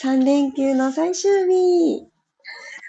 [0.00, 2.06] 3連休の最終日。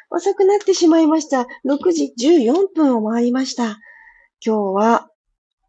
[0.10, 1.48] 遅くなってしまいました。
[1.66, 3.80] 6時14分を回りました。
[4.46, 5.10] 今日は、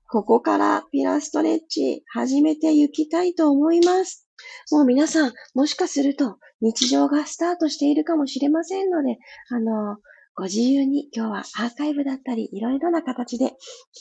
[0.08, 4.28] ここからピラストレッチ始めていきたいと思います。
[4.70, 9.18] もう皆さん、もしかすると日常がスタートしているかもしれませんので、
[9.50, 9.96] あの、
[10.36, 13.52] ご自由に今日はアーカイブだったり、いろいろな形で、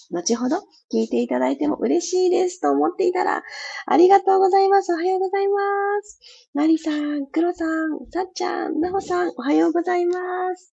[0.10, 0.58] 後ほど
[0.92, 3.44] 聞いていただいても嬉しいですと思っていたら、
[3.86, 4.94] ありがとうございます。
[4.94, 5.60] おはようございま
[6.02, 6.20] す。
[6.56, 10.74] マリさん、クロさん、さっちゃん、なほさん、おはようございます。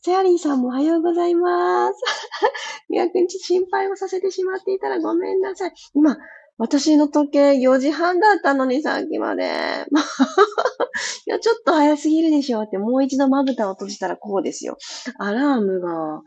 [0.00, 2.00] セアリーさんもおはようございます。
[2.88, 5.74] みやくんち心配をさせてしまっていたらごめんなさい。
[5.94, 6.16] 今、
[6.58, 9.44] 私の時計4時半だったのにさっきまで。
[11.26, 14.76] いや、ちょっと早すぎるでしょって、もう一度まぶたを閉じたらこうですよ。
[15.18, 16.22] アラームが、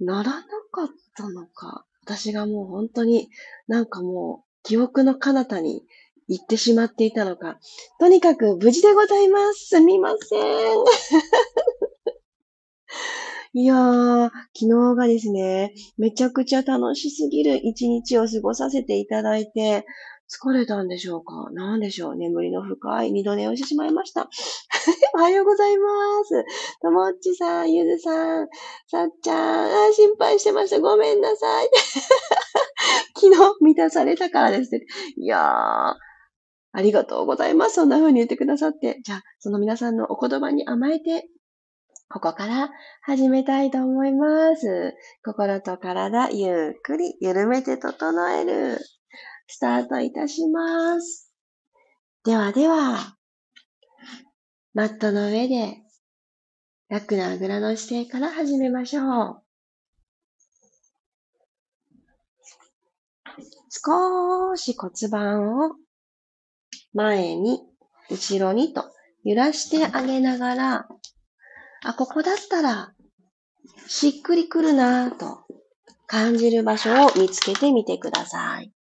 [0.00, 1.86] 鳴らなかったのか。
[2.02, 3.28] 私がもう本当に
[3.68, 5.84] なんかもう記憶の彼方に
[6.28, 7.58] 行ってしまっていたのか。
[7.98, 9.66] とにかく無事でございます。
[9.66, 10.40] すみません。
[13.52, 19.84] いやー、昨日がですね、めちゃくちゃ楽しすぎる一日を過ごさせていただいて、
[20.32, 21.50] 疲れたんでしょうか？
[21.52, 22.14] なんでしょう？
[22.14, 24.28] 眠りの深い二度寝をしてしまいました。
[25.14, 25.84] おはようございま
[26.24, 26.44] す。
[26.80, 28.48] ともっちさん、ゆずさん、
[28.86, 30.78] さっちゃん、心配してました。
[30.78, 31.68] ごめんなさい。
[33.20, 34.82] 昨日満たされたからですね。
[35.16, 35.96] いやー、あ
[36.80, 37.74] りがとうございます。
[37.74, 39.00] そんな風に言ってくださって。
[39.02, 41.28] じゃあ、その皆さんのお言葉に甘えて、
[42.12, 42.70] ここから
[43.02, 44.94] 始めたいと思います。
[45.24, 48.78] 心と体、ゆっくり緩めて整える。
[49.46, 51.32] スタートいたします。
[52.24, 53.16] ではでは、
[54.74, 55.78] マットの上で
[56.88, 59.42] 楽なあぐらの姿勢から始めましょう。
[63.70, 65.76] 少し骨盤を
[66.92, 67.60] 前に、
[68.10, 68.84] 後ろにと
[69.22, 70.88] 揺らしてあげながら、
[71.82, 72.92] あ、ここだったら、
[73.86, 75.40] しっくりくるなぁと
[76.06, 78.72] 感じる場所を見つけてみてください。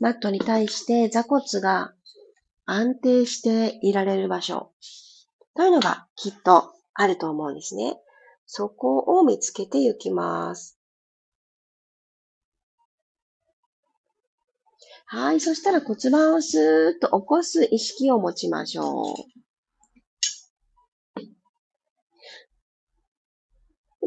[0.00, 1.94] マットに対して座骨が
[2.66, 4.72] 安定していられる場所
[5.56, 7.94] というのがきっとあると思うんですね。
[8.46, 10.78] そこを見つけていきます。
[15.06, 15.40] はい。
[15.40, 19.41] そしたら骨盤をスーッと起こす意識を持ちましょう。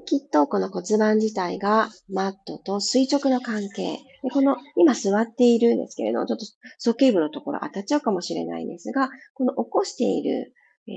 [0.05, 3.99] きっとこの骨盤自体がマットと垂直の関係。
[4.23, 6.45] でこの今座っているんですけれども、ちょっと
[6.79, 10.53] 鼠径部のところ当たっちゃうかもしれないんですが、この起こしている、
[10.87, 10.93] えー、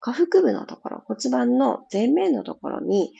[0.00, 3.12] 下腹部のところ、骨盤の前面のところに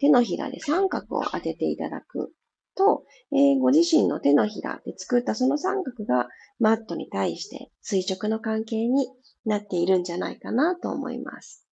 [0.00, 2.32] 手のひらで三角を当てていただく
[2.76, 6.28] と、えー、ご自身の手のひらで作ったその三角が
[6.58, 9.08] マットに対して垂直の関係に
[9.44, 11.66] なっているんじゃないかなと思います。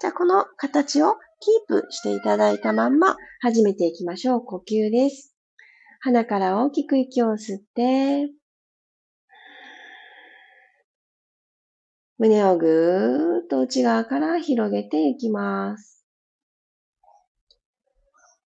[0.00, 4.40] じゃあ、この形をキープしていただいたまんま始めていきましょう。
[4.42, 5.34] 呼吸です。
[6.00, 8.28] 鼻から大きく息を吸って、
[12.18, 16.04] 胸をぐーっと内側から広げていきます。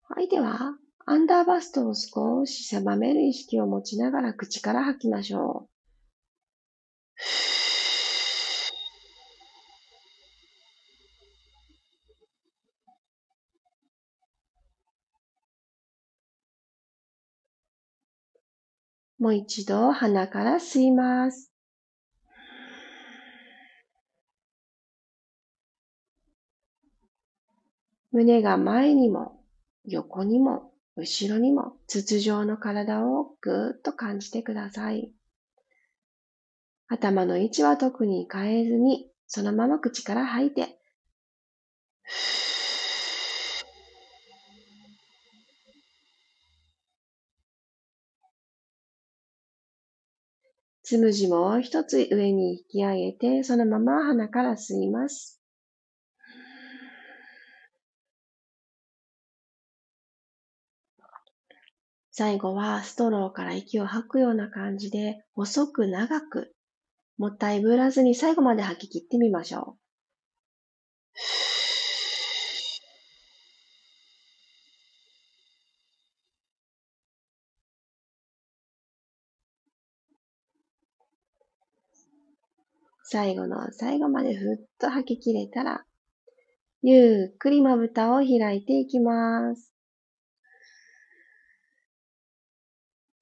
[0.07, 5.69] はい、では、アンダーバストを少し狭める意識を持ちながら口から吐きましょう。
[19.19, 21.51] もう一度鼻から吸います。
[28.11, 29.39] 胸が前にも
[29.85, 35.11] 横にも後ろにも筒状の体をぐーっと感じてください。
[36.87, 40.79] 頭の位置は特に変えずに、そのまま口から吐いて、
[50.87, 55.41] つむじも一つ上に引き上げて、そのまま鼻から吸います。
[62.09, 66.55] 最後はストローから息を吐くような感じで、細く長く、
[67.17, 71.17] もったいぶらずに最後まで吐き切ってみましょう。
[83.09, 85.85] 最後の最後までふっと吐き切れたら、
[86.81, 89.71] ゆっくりまぶたを開いていきます。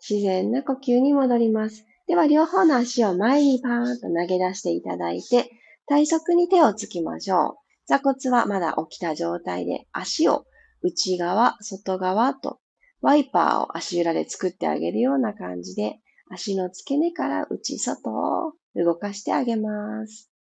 [0.08, 1.86] 自然な呼吸に戻ります。
[2.08, 5.52] では、両方の足を前にパーンと投げ出していただいて、
[5.86, 7.54] 体側に手をつきましょう。
[7.86, 10.48] 座骨はまだ起きた状態で、足を
[10.82, 12.60] 内側、外側と、
[13.02, 16.00] ワイパーを足裏で作ってあげるような感じで、
[16.32, 20.32] 足の付け根から内、外を動かしてあげます。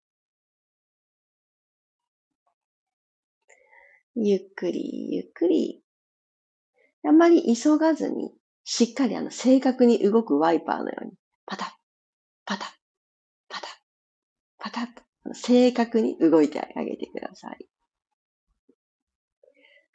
[4.15, 5.81] ゆっくり、ゆっくり。
[7.03, 8.33] あんまり急がずに、
[8.63, 11.11] しっかりあの正確に動くワイパーのように、
[11.45, 11.69] パタッ、
[12.45, 12.67] パタッ、
[13.49, 13.69] パタッ、
[14.57, 17.67] パタッと、正確に動いてあげてください。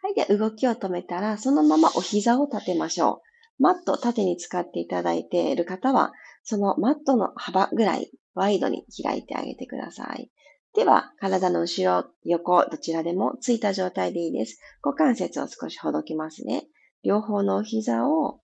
[0.02, 0.14] はい。
[0.14, 3.22] で、動きを止めたら、そのままお膝を立てましょ
[3.58, 3.62] う。
[3.62, 6.12] マットを縦に使っていただいている方は、
[6.42, 10.30] そのマットの幅ぐらいワイドに開いてあげてください。
[10.74, 14.60] では、体の後ろ、横、どちらでもついた状態でいいです。
[14.82, 16.68] 股関節を少しほどきますね。
[17.02, 18.40] 両方のお膝を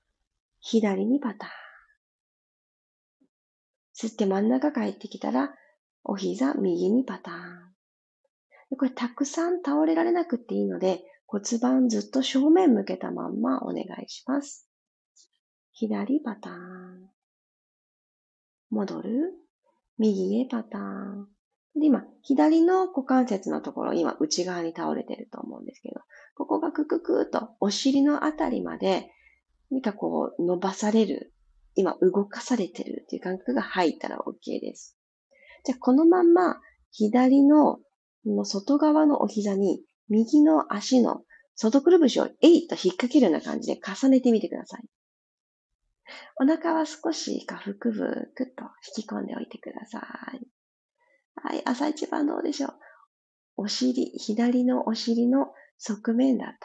[0.61, 1.53] 左にパターン。
[3.94, 5.55] 吸って真ん中帰ってきたら、
[6.03, 8.77] お膝右にパターン。
[8.77, 14.69] これたくさん倒れられなくていいので、骨盤ずっと正面向けたまんまお願いします。
[15.73, 17.11] 左パターン。
[18.71, 19.45] 戻る。
[19.98, 21.28] 右へパターン。
[21.78, 26.00] で、今、左の股関節のところ、今、内側に倒れてると思うんですけど、
[26.34, 29.10] ここがクククーとお尻のあたりまで、
[29.70, 31.32] 何かこう、伸ばされる、
[31.75, 34.96] 今、動かされてるっていう感覚が入ったら OK です。
[35.64, 36.60] じゃあ、このまんま、
[36.90, 37.81] 左の、
[38.25, 41.22] の外側のお膝に右の足の
[41.54, 44.84] 外くるぶしをえいっと引っ掛けるような感じで重ねてみてください。
[46.41, 48.64] お腹は少し下腹部ぐっと
[48.97, 49.99] 引き込んでおいてくださ
[50.35, 50.47] い。
[51.35, 52.75] はい、朝一番どうでしょう？
[53.56, 55.49] お尻、左のお尻の
[55.79, 56.58] 側面だったり、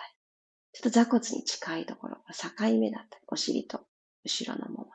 [0.73, 3.81] ちょっと座骨に近いところ境目だったり、お尻と
[4.23, 4.89] 後ろのももの。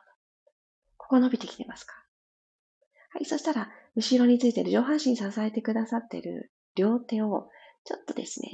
[0.97, 1.93] ここ伸びてきてますか？
[3.13, 7.49] はい、そしたら、後ろについてる上半身支えてくださってる両手を
[7.83, 8.49] ちょっとですね、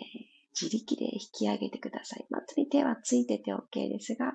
[0.60, 2.26] 自力で引き上げてください。
[2.30, 4.34] まつに手はついてて OK ですが、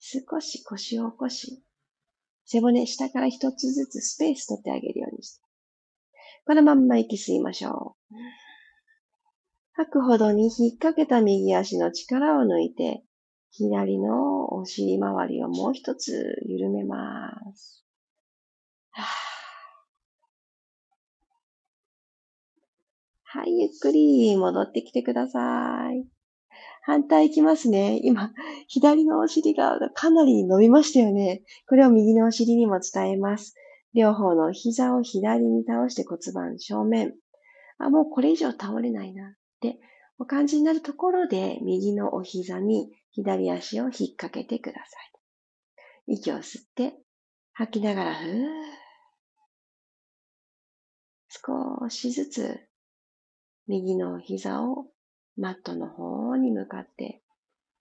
[0.00, 1.62] 少し腰を起こし、
[2.44, 5.42] 背骨下から一つずつスペース取ってあげるようにして。
[6.46, 8.14] このまんま息吸いましょう。
[9.74, 13.04] 吐くほどに引っ掛けた右足の力を抜いて、
[13.50, 17.84] 左のお尻周りをもう一つ緩めます。
[18.90, 19.38] はあ
[23.30, 26.17] はい、ゆっくり戻ってきてください。
[26.88, 28.00] 反対いきますね。
[28.02, 28.32] 今、
[28.66, 31.42] 左のお尻がかなり伸びましたよね。
[31.68, 33.54] これを右のお尻にも伝えます。
[33.92, 37.12] 両方の膝を左に倒して骨盤正面。
[37.76, 39.78] あ、もうこれ以上倒れないなって
[40.18, 44.80] お感じになるところで、右のお膝に左足を引っ掛けてくださ
[46.08, 46.14] い。
[46.14, 46.94] 息を吸って、
[47.52, 48.46] 吐きながら、ふー。
[51.28, 52.58] 少しずつ
[53.66, 54.86] 右の膝を
[55.38, 57.22] マットの方に向かって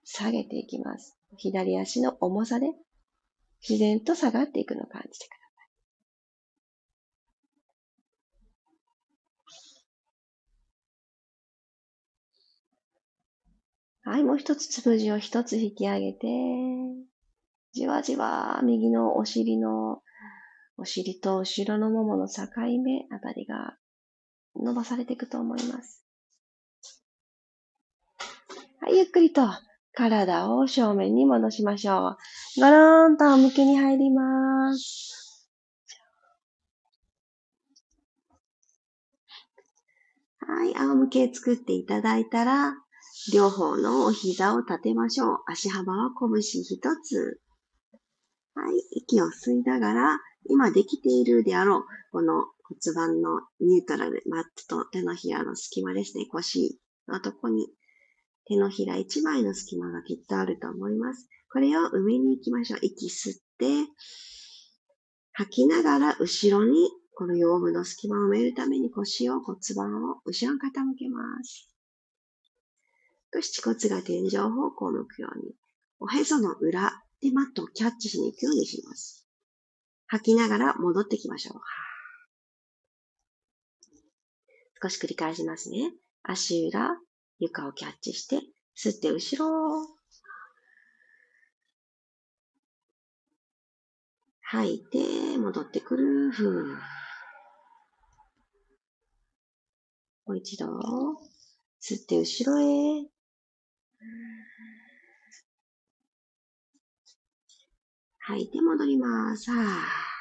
[0.03, 1.17] 下げていきます。
[1.37, 2.67] 左足の重さで
[3.67, 5.37] 自然と下がっていくのを感じてくだ
[14.05, 14.17] さい。
[14.17, 16.27] はい、もう一つつむじを一つ引き上げて、
[17.73, 20.03] じわじわ右のお尻の、
[20.77, 23.75] お尻と後ろのももの境目あたりが
[24.55, 26.06] 伸ばされていくと思います。
[28.87, 29.41] はい、ゆっくりと
[29.93, 32.15] 体を正面に戻しましょ
[32.57, 32.61] う。
[32.61, 35.45] ゴローンと向けに入ります。
[40.39, 42.75] はい、仰向け作っていただいたら、
[43.33, 45.37] 両方のお膝を立てましょう。
[45.47, 47.41] 足幅は拳一つ。
[48.55, 56.25] はい、息を吸いながら、今できているであろう、この骨盤のニュートラル、マットと手のひらの隙間ですね。
[56.31, 56.79] 腰
[57.09, 57.67] のとこに
[58.47, 61.27] 手のひら一枚の隙間がきっとあると思います。
[61.51, 62.79] これを埋めに行きましょう。
[62.81, 63.91] 息吸って、
[65.33, 71.69] 吐きながら後ろにこの腰部の隙間を埋めるために腰を骨盤を後ろに傾けます。
[73.33, 75.53] 少し恥骨が天井方向を向くように、
[75.99, 79.27] おへその裏でマットをキャッチしに行くようにします。
[80.07, 81.61] 吐きながら戻ってきましょう。
[84.81, 85.91] 少し繰り返しますね。
[86.23, 86.97] 足裏、
[87.39, 88.37] 床をキャッチして、
[88.75, 89.87] 吸って後ろ。
[94.41, 96.31] 吐いて、戻ってくる。
[96.31, 96.65] ふう。
[100.25, 100.65] もう一度。
[101.81, 103.07] 吸って後ろへ。
[108.19, 109.51] 吐いて戻ります。
[109.51, 110.16] はあ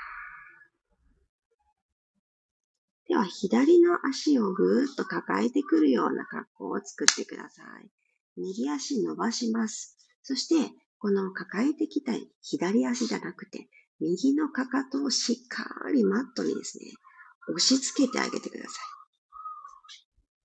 [3.08, 7.90] では、左の足をぐーっと抱えてくるような格好を作ってください。
[8.36, 9.96] 右足伸ばします。
[10.22, 13.68] そして、この抱えてきた左足じゃなくて、
[14.00, 16.86] 右のかかとをしっかりマットにですね、
[17.48, 18.96] 押し付けてあげてください。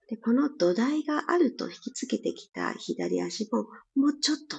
[0.10, 4.58] でこの土台があると引き付けてきた左足も、もうちょっと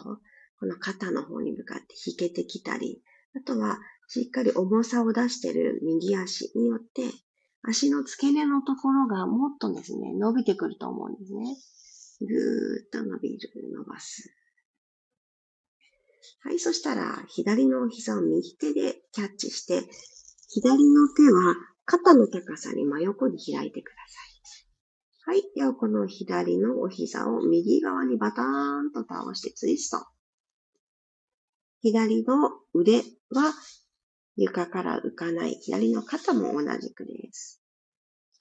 [0.59, 3.03] この肩の方に向かって引けてきたり、
[3.37, 3.79] あとは
[4.09, 7.03] しっかり重さを出している右足によって、
[7.65, 11.57] 足の付け根のところがもっとですね、伸びてくると思うんですね。
[12.21, 14.35] ぐーっと伸びる、伸ばす。
[16.45, 19.89] はい、そしたら、左の膝を右手でキャッチして、
[20.49, 21.55] 左の手は
[21.85, 24.33] 肩の高さに真横に開いてください。
[25.25, 25.43] はい。
[25.55, 30.05] では、この左のお膝を右側にバターンと倒してツイスト。
[31.81, 32.99] 左の腕
[33.31, 33.53] は
[34.37, 35.59] 床から浮かない。
[35.61, 37.61] 左の肩も同じくです。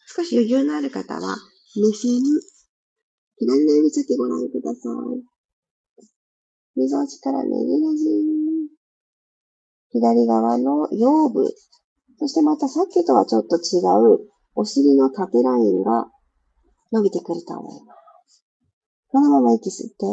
[0.07, 1.37] 少し余裕のある方は、
[1.75, 2.21] 目線、
[3.37, 5.31] 左の指先ご覧ください。
[6.75, 8.05] 溝落ちからねじねじ。
[9.89, 11.53] 左側の腰部。
[12.17, 13.79] そしてまたさっきとはちょっと違
[14.15, 16.09] うお尻の縦ラインが
[16.91, 17.93] 伸びてくると思いま
[18.27, 18.45] す。
[19.09, 20.05] このまま息吸って、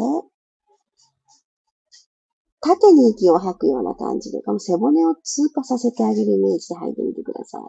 [2.61, 7.61] 縦に息を吐くような感じで、この背骨を通過させてあげるイメージで吐いてみてください。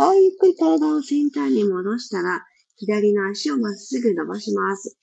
[0.00, 2.44] はい、ゆっくり体をセンターに戻したら、
[2.76, 4.96] 左の足をまっすぐ伸ばします。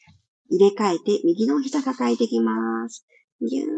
[0.50, 3.06] 入れ替えて、右の膝抱えていきます。
[3.42, 3.72] ぎゅーっ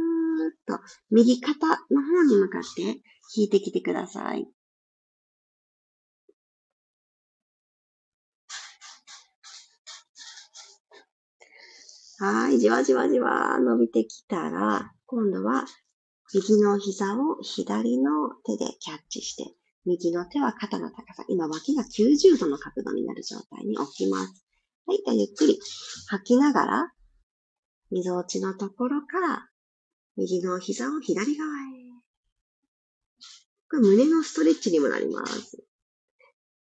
[0.67, 0.79] と、
[1.09, 3.01] 右肩の方に向かって
[3.35, 4.47] 引いてきてください。
[12.19, 15.65] はい、じわじわじわ伸びてきたら、今度は
[16.33, 19.53] 右の膝を左の手でキャッチして、
[19.85, 24.45] 右の手は肩の高さ、今脇が90度の角度になる状態に置きます。
[24.87, 25.59] はい、じゃゆっくり
[26.07, 26.93] 吐きながら、
[27.91, 29.47] 溝落ちのところから
[30.15, 31.87] 右の膝を左側へ。
[33.69, 35.63] これ胸のストレッチにもなります。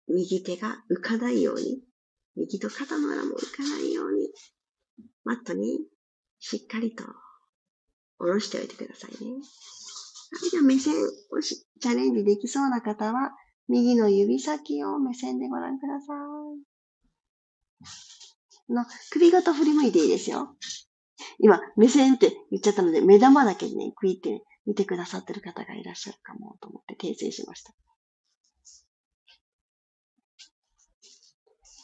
[0.07, 1.83] 右手が浮かないように、
[2.35, 4.29] 右と肩の裏も浮かないように、
[5.23, 5.79] マットに
[6.39, 7.03] しっかりと
[8.17, 9.31] 下ろしておいてくださいね。
[9.31, 10.95] はい、じゃあ目線
[11.31, 13.31] をしチャレンジできそうな方は、
[13.67, 16.73] 右の指先を目線でご覧ください。
[18.73, 20.55] の首ごと振り向いていいですよ。
[21.39, 27.73] 今、目線って言っちゃったので、目玉だけね、クイって見てくださってる方がいらっしゃるかもと思って訂正しました。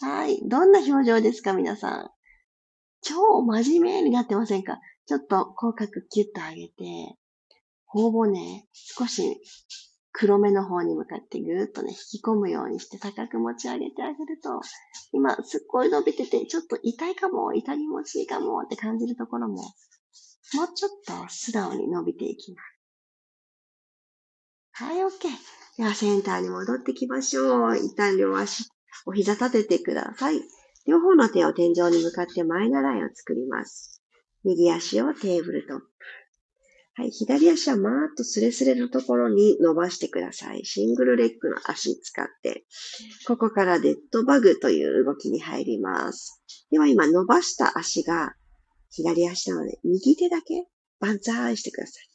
[0.01, 0.39] はい。
[0.48, 2.12] どんな表情ですか、皆さん。
[3.10, 4.80] 超真面目になってませんか？
[5.08, 7.16] ちょっと口角キュッと上げて、
[7.88, 9.42] 頬骨少し
[10.12, 14.62] 黒目の方に向かってぐーっとね、引き込むようにして高く持ち上げてあげると、
[15.12, 19.72] 今すっごい伸びてて、ちょっと痛いかも、痛気持ちいいかもって感じるところも、もう
[20.75, 22.62] ちょっと素直に伸びていきま
[24.78, 24.84] す。
[24.84, 25.10] はい、OK。
[25.78, 27.78] ではセンターに戻ってきましょう。
[27.78, 28.70] 一旦両足、
[29.06, 30.42] お膝立ててください。
[30.89, 34.01] 両方の手を天井に向かって前のラインを作ります。
[34.43, 35.86] 右足をテーブルトップ。
[36.96, 40.65] はい、左足はマーッとスレスレのところに伸ばしてください。
[40.65, 42.65] シングルレッグの足使って、
[43.27, 46.41] ここからデッドバグという動きに入ります。
[46.72, 48.34] では今伸ばした足が
[48.89, 50.65] 左足なので、右手だけ
[51.00, 52.10] バンザーイしてください。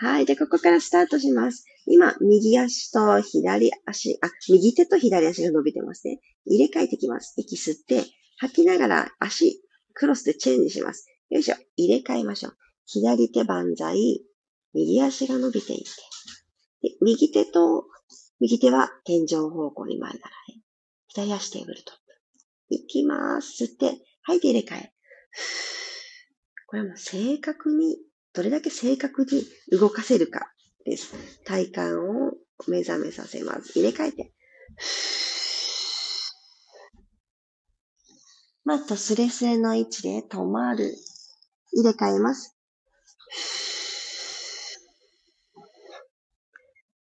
[0.00, 0.26] はい。
[0.26, 1.66] で、ここからスタートします。
[1.90, 6.20] 今、右足と左足、あ、右手と左足が伸びてますね。
[6.44, 7.34] 入れ替えてきます。
[7.38, 8.04] 息吸って、
[8.36, 9.62] 吐きながら足、
[9.94, 11.08] クロスでチェンジします。
[11.30, 11.56] よいしょ。
[11.76, 12.56] 入れ替えましょう。
[12.84, 14.22] 左手万歳。
[14.74, 16.88] 右足が伸びていって。
[16.88, 17.86] で右手と、
[18.38, 20.62] 右手は天井方向に前習い。
[21.08, 22.74] 左足テーブルトップ。
[22.74, 23.64] いきます。
[23.64, 24.92] 吸って、吐いて入れ替え。
[26.66, 27.96] これも正確に
[28.34, 30.52] どれだけ正確に動かせるか
[30.88, 31.14] です。
[31.44, 32.32] 体幹を
[32.66, 33.78] 目覚めさせます。
[33.78, 34.32] 入れ替えて。
[38.64, 40.94] マットスレスレの位置で止まる。
[41.72, 42.54] 入れ替えます。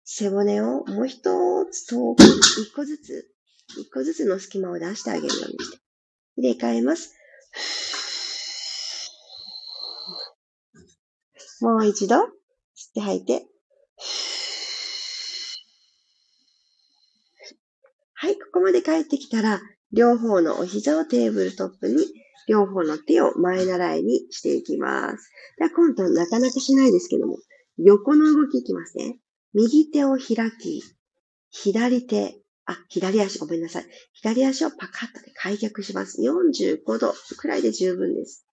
[0.04, 3.30] 背骨をもう一つ遠く、一個ずつ、
[3.78, 5.78] 一個ずつの隙間を出してあげるようにして。
[6.36, 7.14] 入れ替えます。
[11.60, 12.26] もう一度、吸っ
[12.94, 13.46] て吐いて。
[18.14, 19.60] はい、ここまで帰ってきたら、
[19.92, 21.96] 両方のお膝をテーブルトップに
[22.48, 25.30] 両方の手を前習いにしていきます。
[25.58, 27.36] では今度はなかなかしないですけども、
[27.76, 29.18] 横の動きいきますね。
[29.52, 30.82] 右手を開き、
[31.50, 33.84] 左手、あ、左足ごめんなさい。
[34.14, 36.22] 左足をパカッと開脚します。
[36.22, 38.46] 45度くらいで十分です。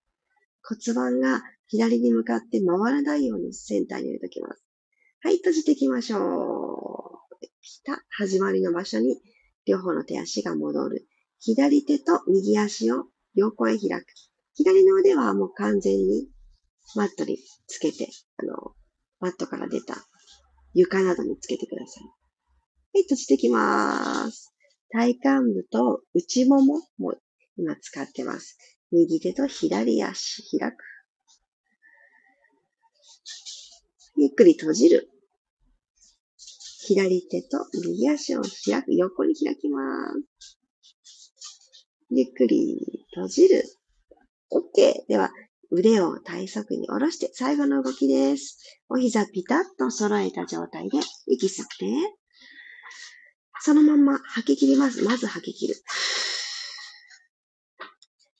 [0.64, 4.66] 骨盤が左に向かって回らないようにセンターに入れておきます。
[5.22, 7.04] はい、閉じていきましょう。
[7.40, 7.48] ピ
[7.86, 9.22] タ始まりの場所に
[9.66, 11.08] 両方の手足が戻る。
[11.40, 13.06] 左手と右足を
[13.36, 14.06] 横へ開く。
[14.56, 16.28] 左の腕はもう完全に
[16.96, 18.74] マットにつけて、あの、
[19.20, 19.96] マットから出た
[20.74, 22.04] 床などにつけてください。
[22.04, 22.10] は
[23.00, 24.54] い、閉じていきます。
[24.92, 25.08] 体
[25.42, 27.16] 幹部と内ももも
[27.58, 28.58] 今使ってます。
[28.92, 30.76] 右手と左足開く。
[34.18, 35.10] ゆっくり閉じる。
[36.86, 38.94] 左手と右足を開く。
[38.94, 39.80] 横に開きま
[40.42, 40.60] す。
[42.10, 43.64] ゆっくり閉じる。
[44.52, 45.08] OK。
[45.08, 45.32] では、
[45.72, 48.60] 腕を体側に下ろして最後の動きです。
[48.90, 51.86] お膝ピタッと揃えた状態で息吸って、
[53.62, 55.04] そのまま吐き切ります。
[55.04, 55.76] まず吐き切る。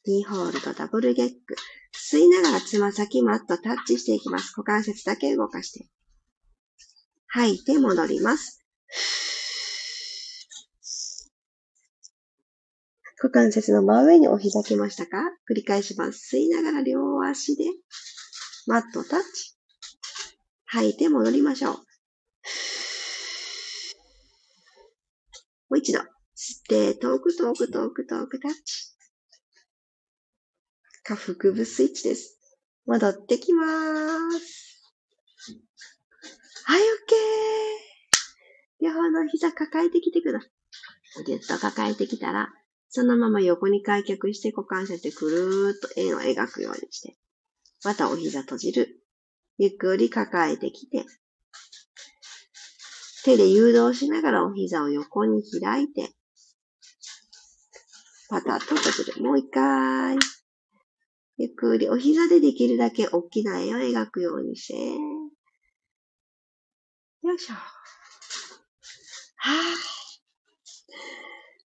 [0.06, 1.56] ニーホールドダブルゲック。
[1.96, 4.54] 吸いながらつま先マットタッチしていきます。
[4.58, 5.88] 股関節だけ動かして。
[7.36, 8.64] 吐いて戻ります。
[13.18, 15.18] 股関節の真上にお膝来ましたか？
[15.50, 16.36] 繰り返します。
[16.36, 17.64] 吸いながら両足で
[18.68, 19.56] マットタッチ。
[20.66, 21.74] 吐いて戻りましょう。
[21.74, 21.82] も
[25.72, 26.02] う一度。
[26.02, 26.06] 吸っ
[26.68, 28.60] て、遠く遠く遠く遠くタッチ。
[31.04, 32.38] 下腹部スイッチです。
[32.86, 33.66] 戻ってきま
[34.40, 34.63] す。
[36.66, 38.88] はい、オッケー。
[38.88, 40.48] 両方の膝抱えてきてくださ
[41.22, 41.24] い。
[41.26, 42.54] ぎゅっと抱えてきたら、
[42.90, 47.18] そのまま横に開脚して股関節でくるーっと円を描くようにして、
[47.84, 49.04] またお膝閉じる。
[49.58, 51.06] ゆっくり抱えてきて、
[53.26, 56.12] 手で誘導しながらお膝を横に開いて、
[58.30, 59.24] パタッと閉じる。
[59.24, 60.18] もう一回。
[61.38, 65.23] ゆっくりお膝でできるだけ大きな絵を描くようにして、
[67.34, 67.54] いしょ。
[67.56, 69.54] はぁ。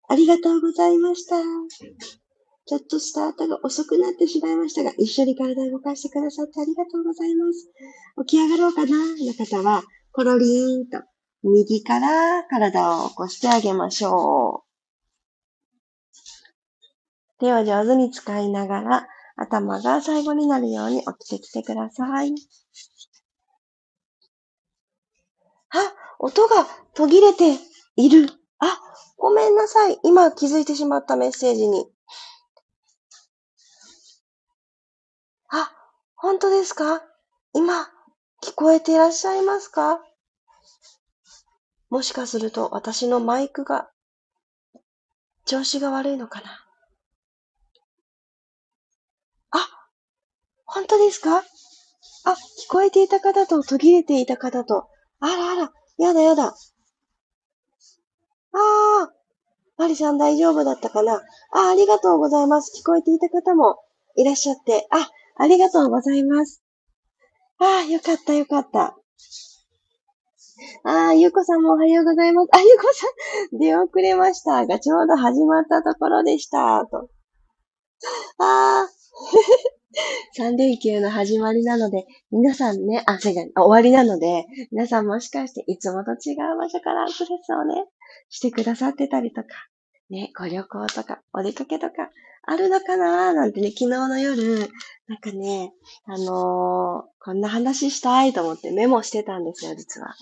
[0.10, 1.36] ありがとうございました。
[2.66, 7.70] ちょっとスタートが遅くなってしまいましたが、一緒に体を動かしてくださってありがとうございます。
[8.28, 8.98] 起き上がろうかな？
[8.98, 11.02] の方は、コロリーンと
[11.44, 14.68] 右から体を起こしてあげましょう。
[17.40, 22.34] 手を上手に使いながら、頭が最後になるように起きてきてください。
[25.70, 27.58] あ、音が途切れて
[27.96, 28.30] いる。
[28.60, 28.80] あ、
[29.18, 30.00] ごめんなさい。
[30.04, 31.86] 今気づいてしまったメッセージに。
[35.50, 35.72] あ、
[36.16, 37.02] 本当ですか？
[37.54, 37.90] 今、
[38.44, 40.00] 聞こえていらっしゃいますか？
[41.90, 43.90] もしかすると私のマイクが
[45.46, 46.66] 調子が悪いのかな？
[49.52, 49.66] あ
[50.66, 51.38] 本当ですか？
[52.26, 52.36] あ、聞
[52.70, 54.90] こえていた方と途切れていた方と。
[55.20, 56.44] あらあら、やだやだ。
[56.46, 56.56] あ
[58.54, 59.12] あ、
[59.78, 61.22] マリさん大丈夫だったかな？
[61.54, 62.72] あ、ありがとうございます。
[62.82, 63.78] 聞こえていた方も
[64.16, 64.88] いらっしゃって。
[64.92, 66.64] あ、ありがとうございます。
[67.60, 68.96] ああ、よかったよかった。
[70.84, 72.50] ああ、ゆうこさんもおはようございます。
[72.52, 73.06] あ、ゆうこさ
[73.56, 76.84] ん、出遅れましたが、ちょうど始まったところでした。
[76.86, 77.10] と。
[78.40, 78.90] ああ、
[80.38, 87.86] 3連休の始まりなので、皆さんね、あ、違う、終わりなので、皆さんもしかしていつもと違う場所からアクセスをね、
[88.30, 89.50] してくださってたりとか、
[90.10, 92.10] ね、ご旅行とか、お出かけとか、
[92.50, 94.70] あるのかなーなんてね、昨日の夜、
[95.08, 95.74] なんかね、
[96.06, 96.26] あのー、
[97.20, 100.16] こんな話したいと思ってメモしてたんですよ、実は。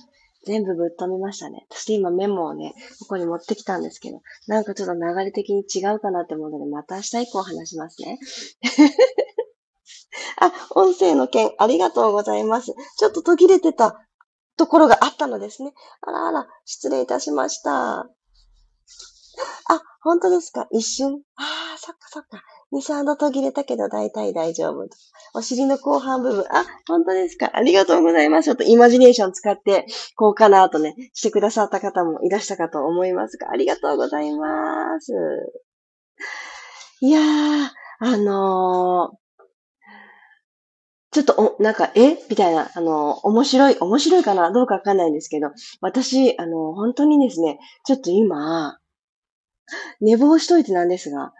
[0.46, 1.66] 全部ぶっ飛びましたね。
[1.72, 8.20] そして今メモをね、ここに持ってきたんですけど、なんかちょっと流れ的に違うかなって思うので、また明日以降話しますね。
[11.16, 12.74] あ、音声の件、ありがとうございます。
[12.98, 14.00] ちょっと途切れてた
[14.58, 15.74] ところがあったのですね。
[16.02, 18.08] あらあら、失礼いたしました。
[19.68, 20.68] あ、本当ですか？
[20.72, 21.22] 一瞬？
[21.36, 22.42] ああ、そっかそっか。
[22.72, 24.88] 2、3度途切れたけど大体大丈夫。
[25.34, 26.46] お尻の後半部分。
[26.52, 27.52] あ、本当ですか？
[27.54, 28.46] ありがとうございます。
[28.46, 35.12] ちょっとイマジネーション使って、こうかなとね、してくださった方もいらしたかと思いますが、ありがとうございます。
[37.02, 39.18] いやー、あのー、
[41.16, 42.18] ちょっと、お、なんか、え？
[42.30, 44.52] みたいな、あの、面白い、面白いかな？
[44.52, 48.78] どうかわかんないんですけど、私、あの、本当にですね、ちょっと今、
[50.02, 51.32] 寝坊しといてなんですが、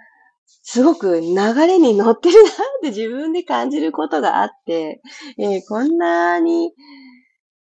[0.64, 1.36] すごく流
[1.68, 5.02] れに乗ってるなって 自分で感じることがあって、
[5.38, 6.72] えー、こんなに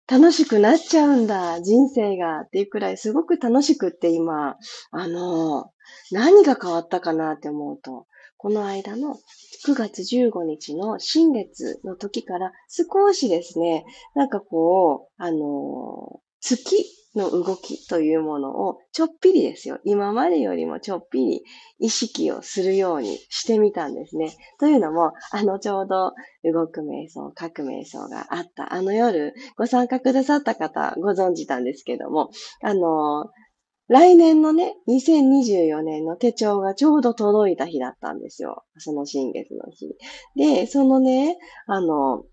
[0.10, 4.56] 楽しくなっちゃうんだ、人生がっていうくらいすごく楽しくって今、
[4.91, 5.72] あの、
[6.13, 9.15] 何が変わったかなって思うと、この間の
[9.65, 13.85] 9月15日の新月の時から少しですね、
[14.15, 16.85] なんかこう、あの、月
[17.17, 19.79] の動きというものをちょっぴりですよ。
[19.83, 21.43] 今までよりもちょっぴり
[21.79, 24.37] 意識をするようにしてみたんですね。
[24.59, 26.13] というのも、あのちょうど
[26.43, 32.29] 動く瞑想、書く瞑想があったあの夜ご参加くださった方ご存知たんですけども、
[32.61, 33.29] あの、
[33.88, 38.65] 来年のね、2024年の手帳がちょうど届いた日だったんですよ。
[38.78, 39.95] その新月の日。
[40.36, 42.23] で、そのね、あの、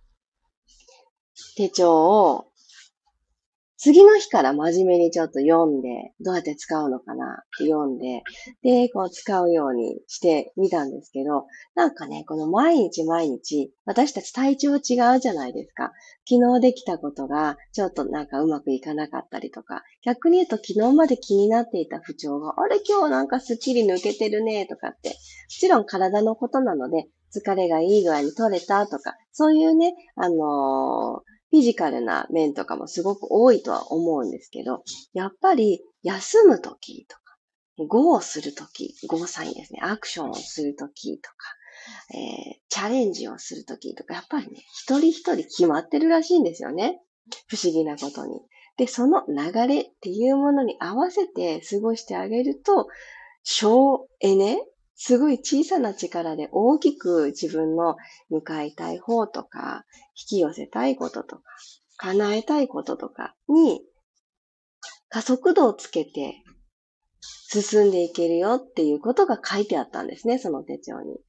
[1.56, 2.46] 手帳を
[3.84, 8.22] 次の日から真面目にちょっと読んで、どうやって使うのかなって読んで、
[8.62, 11.44] で、こう使うようにしてみたんですけど、
[11.74, 15.92] なんかね、この毎日毎日、私たち体調違うじゃないですか。
[16.26, 25.14] 昨日できたことが、ちょっとなんかうまくいかなかったりとか、逆に言うと昨日まで気になっていた不調が、あれ今日なんかスッキリ抜けてるねとかって、も
[25.50, 27.04] ちろん体のことなので、
[27.36, 37.22] 疲れがいい具合に取れたとか、そういうね、あのーフィジカルな面とかもすごく多いとは思うんですけど、やっぱり休むときとか、
[37.86, 41.36] ゴーするとき、ゴーサインですね、アクションをするときとか、
[42.12, 47.00] えー、チャレンジをするときとか、やっぱりね、一人一人決まってるらしいんですよね。
[47.46, 48.40] 不思議なことに。
[48.76, 52.88] で、その流れっていうものに合わせて過ごしてあげると、
[53.44, 54.58] 省エネ
[54.96, 57.96] すごい小さな力で大きく自分の
[58.30, 61.42] 向かいたい方とか、引き寄せたいこととか、
[61.96, 63.82] 叶えたいこととかに
[65.08, 66.42] 加速度をつけて
[67.20, 71.20] 進んでいけるよっていうことが書いてあったんですね、その手帳に。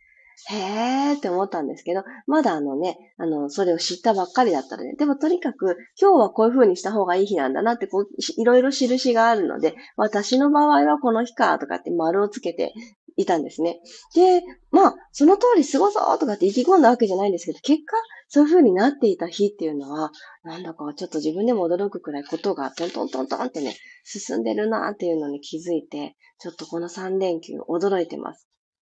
[0.49, 12.73] へーって思ったんですけど、まだあのね、あの、それを知ったばっかりだったので、でもとにかく今日はこういう風にした方がいい日なんだなって、こう、いろいろ印があるので、私の場合はこの日かとかって丸をつけて
[13.17, 13.79] いたんですね。
[14.13, 17.95] で、まあ、その通り過ごそうとかって意気込んだわけじゃないんですけど、結果、
[18.27, 20.11] そういう風になっていた日っていうのは、
[20.43, 28.47] なんだかちょっと自分でも驚くくらいことがトントントントンってね、進んでるなっていうのに気づいて、ちょっとこの3連休驚いてます。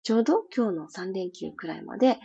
[0.04, 2.18] ちょうど今日の3連休くらいまで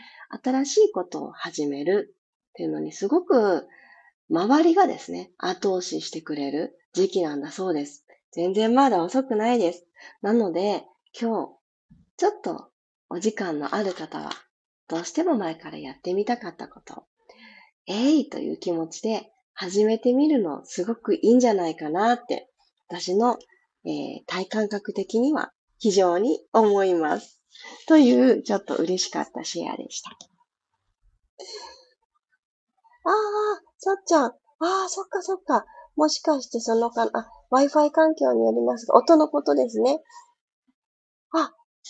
[0.43, 2.15] 新しいことを始める
[2.51, 3.67] っていうのにすごく
[4.31, 8.05] 周りがですね、後押ししてくれる時期なんだそうです。
[8.33, 9.87] 全然まだ遅くないです。
[10.23, 10.85] なので
[11.21, 11.64] 今日
[12.17, 12.71] ちょっと
[13.09, 14.31] お時間のある方は、
[14.89, 17.05] どうしても前からやってみたかったこと、
[17.87, 22.51] えいという気持ちで始めてみるのすごくいいんじゃないかなって、
[22.89, 23.39] 私の、
[23.85, 27.41] えー、体感覚的には非常に思います。
[27.87, 30.11] という、ちょっと嬉しかったシェアでした。
[33.05, 33.13] ああ、
[33.79, 34.25] さっちゃん。
[34.25, 34.33] あ
[34.87, 35.67] あ、そっかそっか。
[35.97, 40.03] もしかしてそのかな、Wi-Fi 環境によりますが、音のことですね。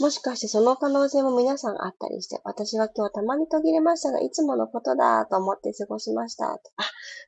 [0.01, 6.47] もしかしてその可能性も皆さんあったりして、私は今日たまに途切れましたが、いつものことだと思って過ごしました。
[6.47, 6.61] あ、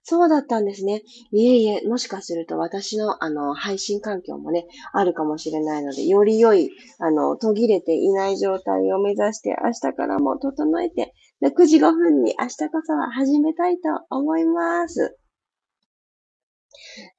[0.02, 1.02] そうだったんですね。
[1.30, 15.16] いえいえ、もしかすると私のあの配信環境もね、あるかもしれないので、より良い、あの、途切れていない状態を目指して明日からも整えて、6時5分に明日こそは始めたいと思います。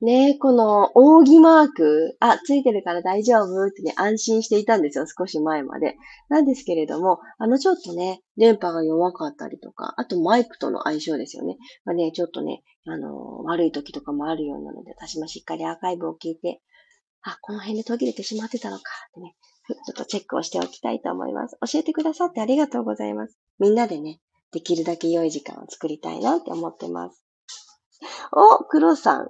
[0.02, 3.68] ねこの扇マーク、あ、ついてるから大丈夫？
[3.68, 5.96] ってね、安心していたんですよ、少し前まで。
[6.30, 11.58] なんですけれども、あのちょっとね、電波が弱かったりとか、あとマイクとの相性ですよね。
[11.86, 16.62] まあね、ちょっとね、あの、悪い時とかもあるようなので、私もしっかりアーカイブを聞いて、
[17.22, 19.36] あ、この辺で途切れてしまってたのかってね、
[19.68, 21.58] ちょっとチェックをしておきたいと思います。
[21.70, 23.38] 教えてくださってありがとうございます。
[23.60, 24.22] みんなでね、
[24.54, 27.22] できるだけ良い時間を作りたいなって思ってます。
[28.32, 29.30] お、黒さん。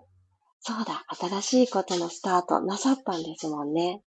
[0.68, 1.06] そうだ、
[1.40, 4.04] 新しいことのスタートなさったんですもんね。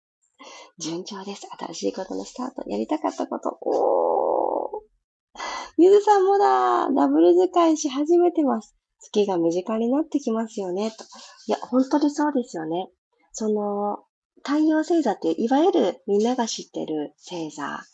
[0.76, 1.46] 順調です。
[1.56, 2.68] 新しいことのスタート。
[2.68, 3.58] やりたかったこと。
[3.60, 5.40] おー。
[5.76, 6.90] ゆずさんもだ。
[6.90, 8.74] ダブル使いし始めてます。
[8.98, 10.90] 月が身近になってきますよね。
[10.90, 11.04] と
[11.46, 12.88] いや、本当にそうですよね。
[13.30, 13.98] その、
[14.44, 17.84] 太陽星座っていう、いわゆるみんなが知ってる星座、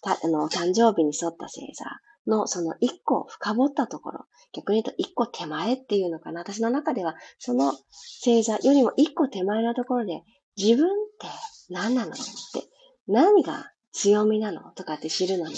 [0.00, 1.84] たあの誕生日に沿った星座
[2.26, 6.40] のその一個深掘ったところ、逆に言うと一個手前っていうのかな。
[6.40, 7.72] 私の中ではその
[8.22, 10.22] 星座よりも一個手前のところで
[10.56, 11.26] 自分って
[11.70, 12.22] 何なのって、
[13.06, 15.54] 何が強みなのとかって知るのに、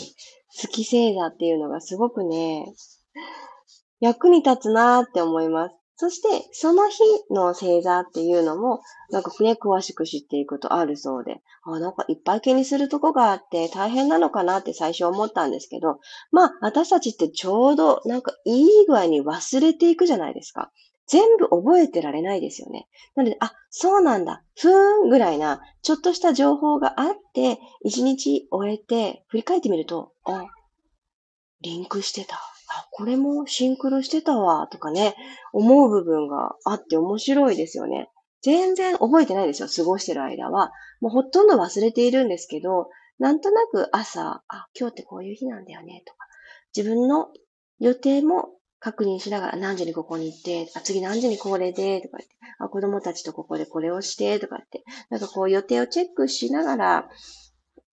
[0.51, 2.67] 月星座っていうのがすごくね、
[4.01, 5.76] 役に立つなーって思います。
[5.99, 6.99] そして、その日
[7.31, 15.99] の星座っていうのも、なんかね、詳しく知っていくとあるそうで、あ、なんかいっぱい気にするとこがあって大変なのかなって最初思ったんですけど、
[16.31, 20.71] まあ、私たちってちょうど、なんかいい具合に忘れていくじゃないですか。
[21.07, 22.89] 全部覚えてられないですよね。
[23.15, 30.45] なので、あ、そうなんだ、ふーんぐらいな、ちょっとした情報があって、一日終えて、振り返ってみると、あ、
[31.63, 32.39] リンクしてた。
[32.77, 35.15] あ、これもシンクロしてたわ、とかね、
[35.53, 38.11] 思う部分があって面白いですよね。
[38.43, 40.73] 全然覚えてないですよ、過ごしてる間は。
[41.01, 46.27] もうほとんど忘れているんですけど、なんとなく朝、あ、今日ってこういう日なんだよね、とか、
[46.77, 47.29] 自分の
[47.81, 57.09] 予定も確認しながら何時にここに行って、あ、次何時にこれで、とか言って、あ、子供たちとここでこれをして、とかって、なんかこう予定をチェックしながら、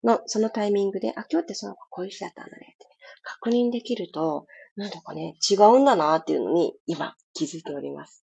[0.03, 2.85] の、そのタイミングで、あ、今日ってそのこういう日だったんだねって、
[3.23, 4.45] 確認できると、
[4.77, 8.23] なんだかね、違うんだなっていうのに今気づいております。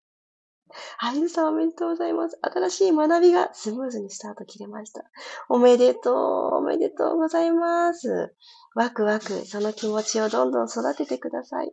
[0.98, 2.38] はい、ゆさんおめでとうございます。
[2.42, 5.02] 新しい学びがスムーズにスタート切れました。
[5.48, 6.14] おめでとう、
[6.56, 8.34] おめでとうございます。
[8.74, 11.72] ワクワク、その気持ちをどんどん育ててください。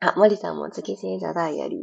[0.00, 1.78] あ、森さんも月星座ダイアリー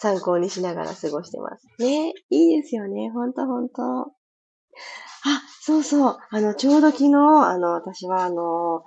[0.00, 1.66] 参考にしながら過ごしてます。
[1.78, 3.10] ねいいですよね。
[3.10, 3.82] ほんとほんと。
[3.82, 6.18] あ、そうそう。
[6.30, 8.82] あの、ちょうど昨日、あの、私はあの、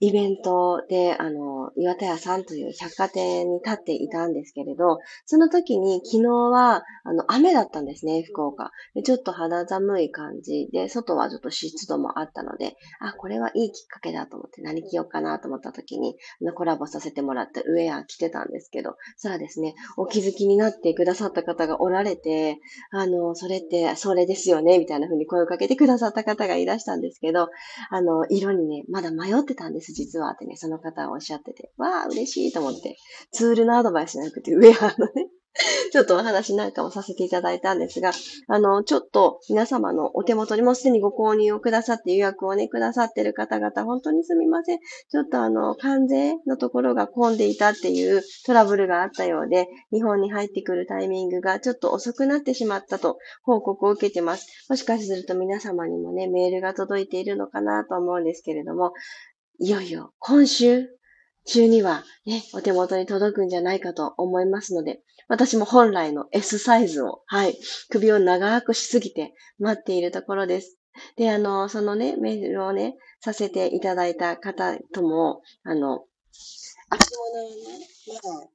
[0.00, 8.72] イベントで、あの、岩田屋さんという百貨店に立っていたんですけれど、その時に昨日は、あの、雨だったんですね、福岡。
[8.94, 22.58] でちょっと肌寒い感じで、外はちょっと湿度もあったので、あ、これはいいきっかけだと思って何着ようかなと思った時に、あの、コラボさせてもらってウェア着てたんですけど、さあですね、お気づきになってくださった方がおられて、
[22.90, 27.48] あの、それって、それですよね、みたいな風に声をかけてくださった方がいらしたんですけど、
[27.90, 29.85] あの、色にね、まだ迷ってたんです。
[29.92, 32.96] 実はってね、その方がおっしゃってて、わあ、嬉しいと思って、
[33.32, 35.28] ツールのアドバイスじゃなくて、ウェアのね、
[35.92, 38.12] ちょっとお話なんかもさせていただいたんですが、
[38.48, 44.78] あの、ちょっと皆様のお手元にもすでにご購入をくださって予約をね、くださってる方々、本当にすみません。
[44.78, 54.46] ちょっとあの、関税のところが混んでいたっていうトラブルがあったようで、日本に入ってくるタイミングがちょっと遅くなってしまったと報告を受けてます。
[54.68, 58.92] もしかすると皆様にもね、メールが届いているのかなと思うんですけれども、
[59.58, 60.88] いよいよ今週
[61.46, 67.56] 中にはね、お手元に届くんじゃないかと思いますので、私も本来の S サイズを、はい、
[67.88, 70.76] 首を長くしすぎて待っているところです。
[71.16, 76.04] で、あの、そのね、メールをね、させていただいた方とも、あの、
[76.90, 77.50] 秋物を
[78.42, 78.50] ね、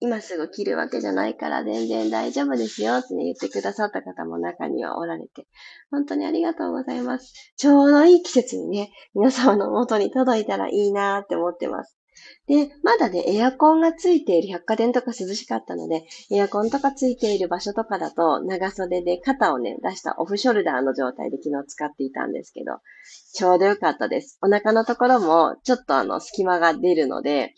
[0.00, 5.46] 今すぐ着るわけじゃないから全然大丈夫ですよって、言ってくださった方も中にはおられて、
[5.90, 7.32] 本当にありがとうございます。
[7.56, 11.98] ちょうどいい季節にね、皆様の元に届いたらいいなって思ってます。
[12.46, 22.78] で、まだね、エアコンがついている百貨店とか涼しかったので、エアコンとかついている場所とかだと、長袖で肩をね、出したオフショルダーの状態で昨日使っていたんですけど、
[23.34, 24.38] ちょうどよかったです。
[24.42, 27.54] お腹のところも、ちょっとあの、隙間が出るので、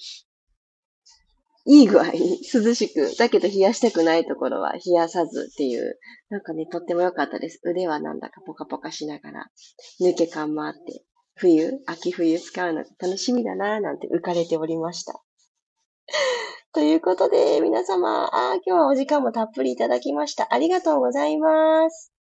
[1.72, 7.60] いい具合に涼しく、だけど冷やしたくないところは冷やさずっていう、なんかね、とっても良かったです。
[7.62, 9.46] 腕はなんだかポカポカしながら、
[10.00, 11.04] 抜け感もあって、
[11.36, 15.22] 冬、秋冬使うの楽しみだなぁなんて浮かれておりました。
[16.74, 20.52] ということで、皆様、あ今日はお時間もたっぷりいただきました。
[20.52, 22.12] ありがとうございます。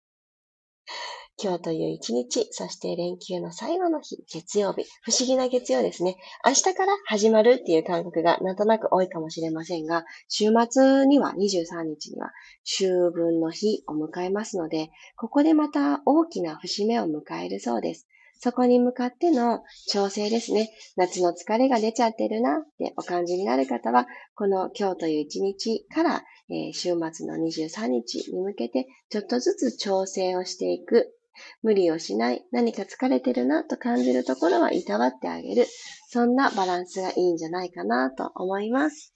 [1.42, 6.18] 今日という一日、そして連休の最後の日、月曜日、不思議な月曜ですね。
[6.46, 12.32] 明日から始まるっていう感覚がなんとなく多いかもしれませんが、週末には23日には
[12.66, 18.06] 秋分の日を迎えますので、ここでまた大きな節目を迎えるそうです。
[18.42, 20.72] そこに向かっての調整ですね。
[20.98, 31.14] 夏の疲れが出ちゃってるなってお感じになる方は、この今日という一日から、えー、週末の23日に向けてちょっとずつ調整をしていく
[31.62, 35.66] 無理をしない、何か疲れてるなと感じるところはいたわってあげる。
[36.10, 39.14] そんなバランスがいいんじゃないかなと思います。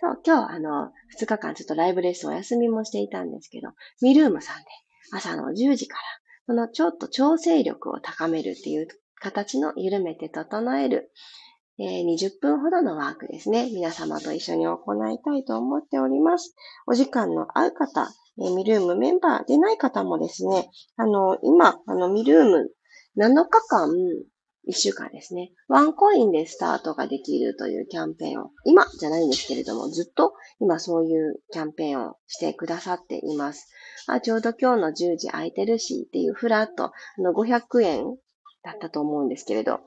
[0.00, 3.68] そう、今日あの、2日間ちょっとライブレッスンお休みもしていたんですけど、
[4.00, 4.64] ミルームさんで
[5.12, 6.02] 朝の10時から、
[6.46, 8.88] そのちょっと調整力を高めるっていう
[9.20, 11.10] 形の緩めて整える、
[11.78, 13.70] えー、20分ほどのワークですね。
[13.70, 14.76] 皆様と一緒に行
[15.10, 16.54] いたいと思っております。
[16.86, 22.70] お時間の合う方、えミルームメンバーでない方もですね、あの、今、あの、ミルーム
[23.16, 23.90] 7日間、
[24.66, 25.52] 1週間ですね。
[25.68, 33.68] ワンコインでスタートができるというキャンペーンを、今じゃないんですけれども、ずっと今そういうキャンペーンをしてくださっています。
[34.06, 38.16] あちょうど今日の10時空いてるしっていうフラット、あの500円
[38.64, 39.80] だったと思うんですけれど、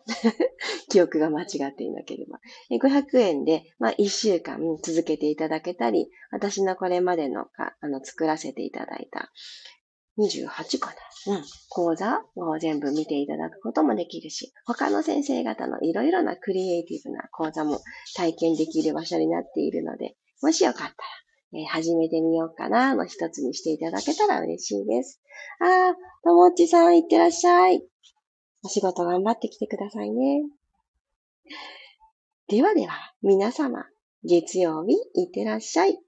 [0.90, 2.40] 記憶が間違っていなければ。
[2.70, 9.32] 500円で、まあ、1週間続けていただけたり、私のこれまでのかあの作らせていただいた
[10.20, 10.94] 28か
[11.26, 11.34] な。
[11.34, 11.44] うん。
[11.70, 17.82] 講座を全部見ていただくこともできるし、他の先生方のいろいろなクリエイティブな講座も
[18.16, 20.96] 体験できる場所になっているので、もしよかったら、
[21.54, 25.22] えー、始めてみようかなの一つにしていただけたら嬉しいです。
[25.60, 27.82] あー、ともっちさんいってらっしゃい。
[28.64, 30.44] お仕事頑張ってきてくださいね。
[32.48, 33.86] ではでは、皆様、
[34.24, 36.00] 月曜日いってらっしゃい。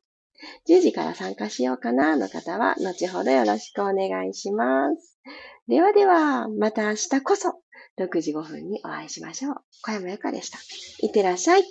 [0.67, 5.19] 10時から参加しようかなの方は、後ほどよろしくお願いします。
[5.67, 7.62] ではでは、また明日こそ、
[7.99, 9.55] 6時5分にお会いしましょう。
[9.81, 10.57] 小山由かでした。
[11.05, 11.63] いってらっしゃい。